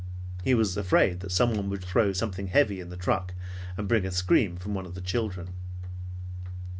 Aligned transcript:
He 0.43 0.55
was 0.55 0.75
afraid 0.77 1.19
that 1.19 1.31
someone 1.31 1.69
would 1.69 1.83
throw 1.85 2.11
something 2.11 2.47
heavy 2.47 2.79
in 2.79 2.89
the 2.89 2.97
truck, 2.97 3.35
and 3.77 3.87
bring 3.87 4.03
a 4.03 4.09
scream, 4.09 4.55
from 4.57 4.73
one 4.73 4.87
of 4.87 4.95
the 4.95 4.99
children. 5.01 5.49